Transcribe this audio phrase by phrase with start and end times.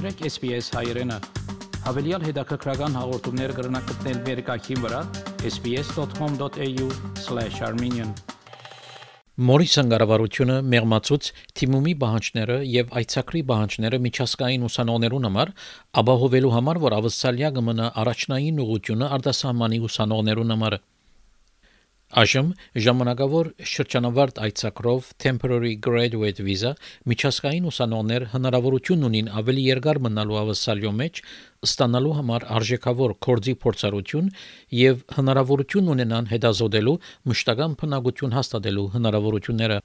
[0.00, 1.10] մտրեք SPS հայերեն։
[1.84, 5.00] Հավելյալ հետաքրքրական հաղորդումներ կգրնակցնել վերկայքին վրա
[5.50, 8.14] sps.com.au/armenian
[9.50, 11.28] Մորիսոն կառավարությունը մեղմացուց
[11.60, 15.52] թիմումի բանջները եւ այցակրի բանջները միջազգային ուսանողներուն համար
[16.00, 20.74] ապահովելու համար, որ ավսալիա կմնա առաջնային ուղությունը արտասահմանի ուսանողներուն համար
[22.10, 26.72] Այժմ ժամանակավոր շրջանավարտ այցակրով temporary graduate visa
[27.12, 31.20] միջազգային ուսանողներ հնարավորություն ունին ավելի երկար մնալու ավասալյո մեջ
[31.70, 34.34] ստանալու համար արժեքավոր կորձի փորձառություն
[34.80, 36.98] եւ հնարավորություն ունենան հետազոտելու
[37.30, 39.80] մշտական բնակություն հաստատելու հնարավորությունները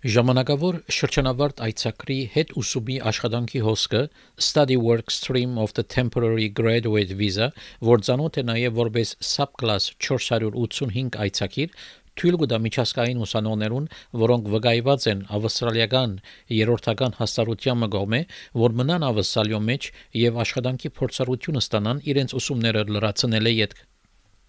[0.00, 3.98] Ժամանակավոր շրջանավարտ այցակրի հետ ուսումի աշխատանքի հոսքը
[4.46, 7.50] Study Work Stream of the Temporary Graduate Visa,
[7.84, 11.76] որ ցանոթ է նաև որպես subclass 485 այցակիր,
[12.16, 13.92] թույլ կտա միջազգային ուսանողներուն,
[14.24, 16.16] որոնք վկայված են ավստրալիական
[16.62, 18.24] երրորդական հաստատության մգոմե,
[18.64, 19.92] որ մնան ավստրալիո մեջ
[20.24, 23.88] եւ աշխատանքի փորձառություն ստանան իրենց ուսումները լրացնել է յետք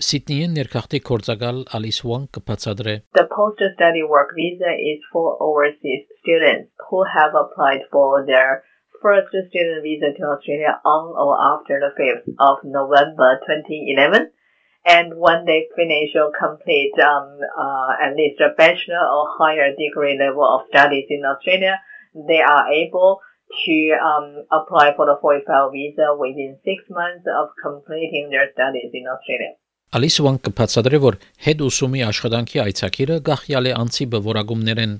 [0.04, 7.00] Սիդնեին ներքախտի կորցակալ Ալիս Ուան կբացատրե The post-study work visa is for overseas students who
[7.12, 8.60] have applied for their
[9.00, 14.28] first student visa to Australia on or after the 5th of November 2011.
[14.84, 20.16] And when they finish or complete um, uh, at least a bachelor or higher degree
[20.20, 21.80] level of studies in Australia,
[22.12, 23.20] they are able
[23.64, 29.08] to um, apply for the 45 visa within six months of completing their studies in
[29.08, 29.56] Australia.
[29.91, 34.93] Ալիսվան կբացատրե, որ հետ ուսումի աշխատանքի այցակիրը գախյալ է անցի բվորագումներեն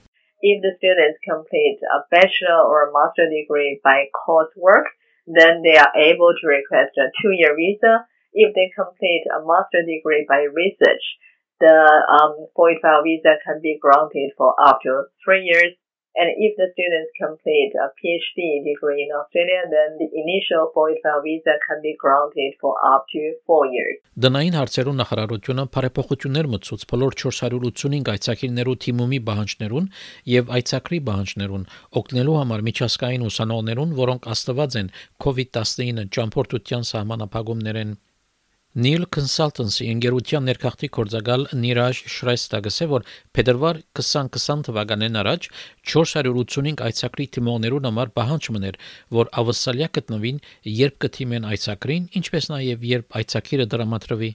[0.49, 4.91] If the students complete a bachelor or a master degree by coursework,
[5.39, 8.03] then they are able to request a two-year visa.
[8.33, 11.05] If they complete a master degree by research,
[11.63, 11.71] the
[12.11, 15.71] um, 45 visa can be granted for up to three years.
[16.19, 21.55] And if the students complete a PhD degree in Australia, then the initial 45 visa
[21.63, 23.95] can be granted for up to 4 years.
[24.19, 29.89] Դնային հարցերու նախարարությունը բարեփոխություններ մտցուց բոլոր 485 այցակիրներու թիմումի բանջներուն
[30.35, 31.65] եւ այցակրի բանջներուն
[32.01, 34.93] օգնելու համար միջազգային ուսանողներուն, որոնք աստված են
[35.25, 37.95] COVID-19 ճամփորդության սահմանափակումներեն
[38.71, 43.03] Neil Consultancy ընկերության ներքախտի կորձակալ Նիրաժ Շրեստա գսե որ
[43.35, 45.47] փետրվար 2020 թվականին առաջ
[45.93, 48.77] 485 այցակրի թիմողներուն համար պահանջ մներ
[49.17, 50.39] որ ավսալիա գտնվին
[50.79, 54.31] երբ կթիմեն այցակրին ինչպես նաև երբ այցակիրը դրամատրվի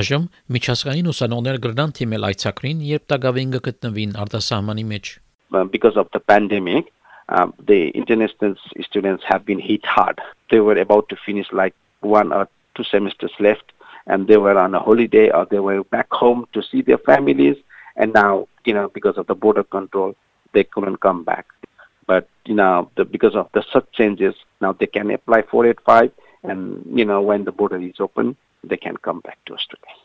[0.00, 0.24] Այժմ
[0.54, 5.12] միջազգային ուսանողներ գրնան թիմել այցակրին երբ տագավին գտնվին արտասահմանի մեջ
[5.70, 6.90] because of the pandemic
[7.30, 10.20] um, the international students have been hit hard.
[10.50, 13.72] They were about to finish like one or two semesters left
[14.06, 17.56] and they were on a holiday or they were back home to see their families.
[17.96, 20.14] And now you know because of the border control
[20.52, 21.46] they couldn't come back.
[22.06, 26.12] But you know the, because of the such changes now they can apply 485
[26.44, 29.96] and you know when the border is open they can come back to australia.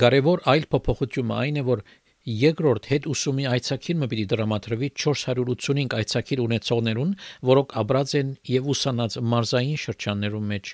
[0.00, 1.80] Կարևոր այլ փոփոխությունը այն է, որ
[2.24, 7.10] երկրորդ հետ ուսումի այցակիրը պիտի դրամատրվի 485 այցակիր ունեցողներուն,
[7.50, 10.72] որոնք աբրած են եւ ուսանած մարզային շրջաններում մեջ։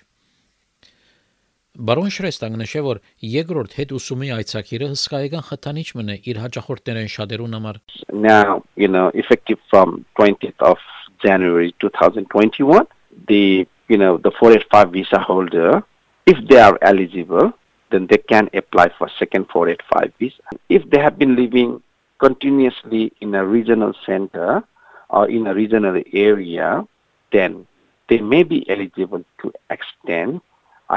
[1.76, 7.80] Բարոն Շրեստան նշե որ երկրորդ հետ ուսումի այցակիրը հսկայական խթանիչ մնե իր հաջախորդներեն շատերուն համար
[8.26, 10.80] Now you know effective from 20th of
[11.26, 12.88] January 2021
[13.28, 15.84] the you know the 485 visa holder
[16.26, 17.52] if they are eligible
[17.92, 21.82] then they can apply for second 485 visa if they have been living
[22.20, 24.64] continuously in a regional center
[25.10, 26.88] or in a regional area
[27.32, 27.68] then
[28.08, 30.40] they may be eligible to extend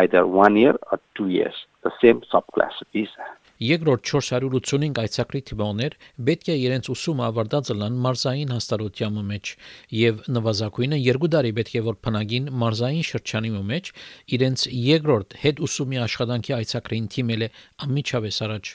[0.02, 3.26] either one year or two years, the same subclass visa.
[3.64, 5.96] Երկրորդ 485 այցակրի թիվաներ
[6.28, 9.52] պետք է իրենց ուսումը ավարտած լան մարզային հաստատության մեջ
[10.00, 13.92] եւ նվազագույնը երկու տարի պետք է որ փնագին մարզային շրջանի մեջ
[14.38, 17.52] իրենց երկրորդ հետ ուսումի աշխատանքի այցակրին թիմել է
[17.88, 18.74] ամիջավես առաջ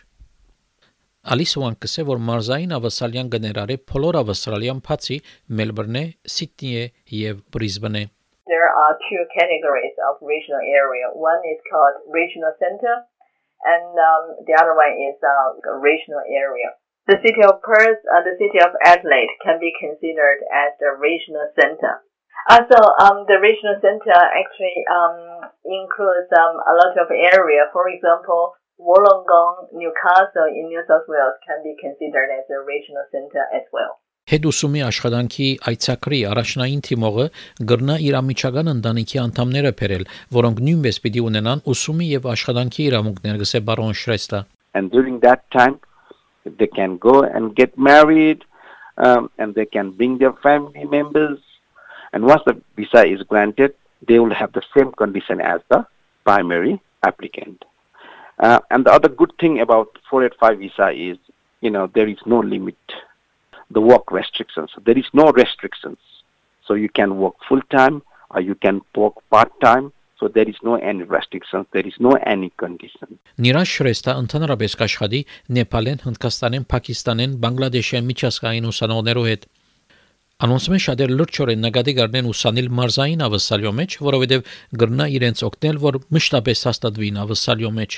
[1.35, 5.19] Ալիսոան կսե որ մարզային ավասալյան գներարե բոլոր ավստրալիան բացի
[5.59, 6.05] Մելբուրնը,
[6.39, 6.87] Սիդնեյը
[7.19, 8.05] եւ Բրիզբենը
[8.49, 11.13] there are two categories of regional area.
[11.13, 13.05] One is called regional center,
[13.63, 16.73] and um, the other one is uh, regional area.
[17.09, 21.49] The city of Perth and the city of Adelaide can be considered as the regional
[21.57, 22.05] center.
[22.49, 27.69] Also, um, the regional center actually um, includes um, a lot of area.
[27.73, 33.45] For example, Wollongong, Newcastle in New South Wales can be considered as a regional center
[33.53, 34.01] as well.
[34.29, 37.27] Հետուսումի աշխատանքի այցակրի առաջնային թիմողը
[37.73, 40.07] գրնա իր ամիջական ընտանիքի անդամները բերել,
[40.39, 44.45] որոնք նույնպես պիտի ունենան ուսումի եւ աշխատանքի իրավունքներ, գսե բարոն Շրեստա։
[44.75, 45.81] And during that time
[46.45, 48.45] they can go and get married
[48.97, 51.39] um, and they can bring their family members
[52.13, 53.75] And once the visa is granted,
[54.07, 55.87] they will have the same condition as the
[56.25, 57.65] primary applicant.
[58.39, 61.19] Uh, and the other good thing about 485 visa is,
[61.61, 62.77] you know, there is no limit.
[63.71, 64.71] The work restrictions.
[64.87, 65.99] There is no restrictions.
[66.67, 69.93] So you can work full time or you can work part time.
[70.19, 71.67] So there is no any restrictions.
[71.73, 73.21] There is no any condition.
[73.39, 75.21] Նիրաջ շրեստա ընդհանրապես կաշխատի
[75.59, 79.47] Նեպալեն, Հնդկաստանեն, Պակիստանեն, Բանգլադեշեն միջազգային ուսանողներով հետ։
[80.39, 86.61] Անոնցմեն շատեր լրջորեն նկատի գարնեն ուսանիլ մարզային ավսալյո մեջ, որովհետև գրնա իրենց օգնել, որ մշտապես
[86.69, 87.97] հաստատվին ավսալյո մեջ։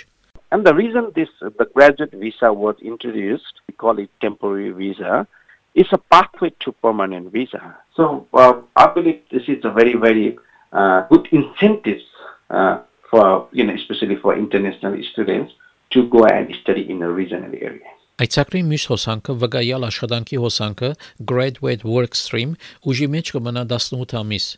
[0.53, 5.27] And the reason this the graduate visa was introduced, we call it temporary visa,
[5.75, 7.77] is a pathway to permanent visa.
[7.97, 10.39] So uh, I believe this is a very very
[10.73, 12.05] uh, good incentives
[12.51, 12.81] uh,
[13.11, 15.53] for you know especially for international students
[15.91, 17.89] to go and study in a regional area.
[18.21, 20.89] Այցակրի մյուս հոսանքը վկայալ աշխատանքի հոսանքը
[21.31, 22.51] graduate work stream
[22.85, 24.49] ուժի մեջ կմնա 18 ամիս։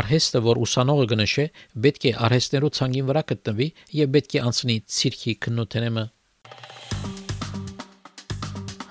[0.00, 1.44] Արհեստը, որ ուսանողը կնշե,
[1.84, 3.68] պետք է արհեստներու ցանգին վրա գտնվի
[4.02, 6.04] եւ պետք է անցնի ցիրքի քննութենեմը։